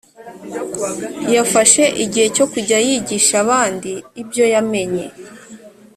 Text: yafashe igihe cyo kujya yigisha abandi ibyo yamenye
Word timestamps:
yafashe 1.35 1.83
igihe 2.03 2.27
cyo 2.35 2.45
kujya 2.51 2.77
yigisha 2.85 3.35
abandi 3.43 3.91
ibyo 4.21 4.43
yamenye 4.53 5.05